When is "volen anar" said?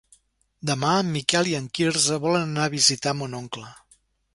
2.27-2.67